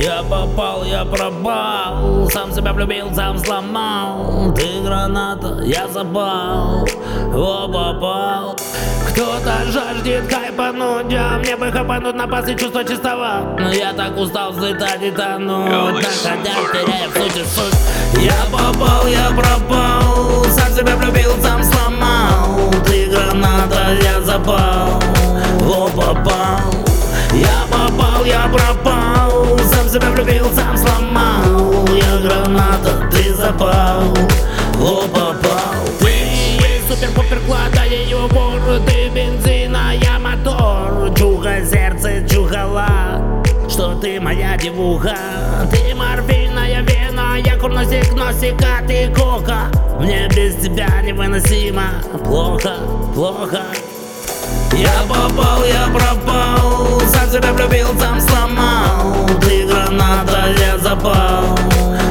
[0.00, 6.88] Я попал, я пропал Сам себя влюбил, сам сломал Ты граната, я запал
[7.34, 8.56] О, попал
[9.12, 13.56] кто-то жаждет кайпануть, а мне бы хапануть на пасы чувства чистого.
[13.58, 19.30] Но я так устал взлетать и тонуть Находя, теряя в сути суть Я попал, я
[19.30, 19.49] пропал
[41.64, 45.16] сердце, чухала Что ты моя девуха
[45.70, 49.70] Ты морфийная вена Я курносик, носика, ты кока.
[49.98, 52.76] Мне без тебя невыносимо Плохо,
[53.14, 53.62] плохо.
[54.72, 61.58] Я попал, я пропал Сам себя влюбил, сам сломал Ты граната, я запал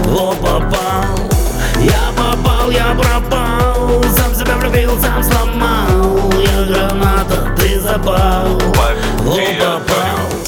[0.08, 1.30] О, попал
[1.80, 8.60] Я попал, я пропал Сам себя влюбил, сам сломал Я граната, ты запал
[9.30, 10.40] О, попал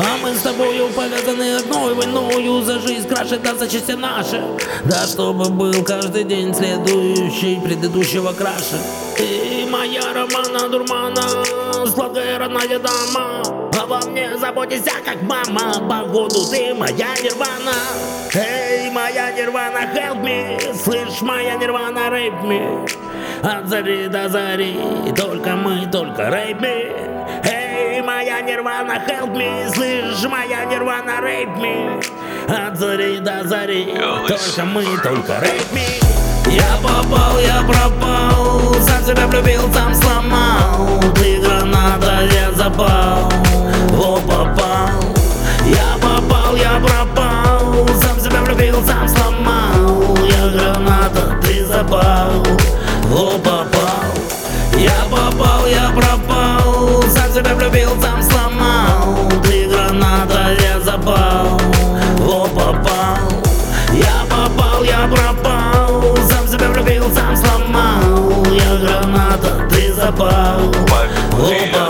[0.00, 4.40] а мы с тобою повязаны одной войною За жизнь краше, да за честь наши
[4.84, 8.78] Да чтобы был каждый день следующий Предыдущего краше.
[9.16, 11.22] Ты моя романа дурмана
[11.92, 13.42] Сладкая родная дама.
[13.76, 17.74] Обо мне заботишься как мама Погоду ты моя нирвана.
[18.34, 22.88] Эй, моя нирвана, help me Слышь, моя нирвана, rape me.
[23.42, 24.78] От зари до зари
[25.16, 27.57] Только мы, только rape me
[28.18, 32.02] моя нирвана, help me Слышь, моя нирвана, rape me.
[32.48, 33.94] От зари до зари
[34.26, 35.86] Только мы, только rape me.
[36.50, 41.00] Я попал, я пропал Сам себя влюбил, сам сломал.
[41.14, 43.30] Ты граната, я запал
[43.92, 45.00] О, попал.
[45.64, 49.27] Я попал, я пропал Сам себя влюбил, сам сломал
[70.56, 71.87] себя влюбил,